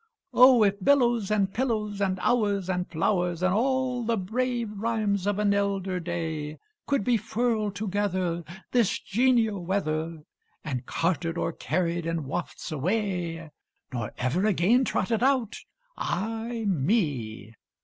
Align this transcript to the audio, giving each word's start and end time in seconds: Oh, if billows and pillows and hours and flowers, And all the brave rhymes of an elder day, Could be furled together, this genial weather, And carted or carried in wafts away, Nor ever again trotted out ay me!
Oh, 0.33 0.63
if 0.63 0.83
billows 0.83 1.29
and 1.29 1.53
pillows 1.53 2.01
and 2.01 2.17
hours 2.23 2.69
and 2.71 2.89
flowers, 2.89 3.43
And 3.43 3.53
all 3.53 4.03
the 4.03 4.17
brave 4.17 4.71
rhymes 4.75 5.27
of 5.27 5.37
an 5.37 5.53
elder 5.53 5.99
day, 5.99 6.57
Could 6.87 7.03
be 7.03 7.17
furled 7.17 7.75
together, 7.75 8.43
this 8.71 8.97
genial 8.97 9.63
weather, 9.63 10.23
And 10.63 10.87
carted 10.87 11.37
or 11.37 11.53
carried 11.53 12.07
in 12.07 12.23
wafts 12.25 12.71
away, 12.71 13.51
Nor 13.93 14.11
ever 14.17 14.43
again 14.47 14.85
trotted 14.85 15.21
out 15.21 15.57
ay 15.99 16.65
me! 16.67 17.53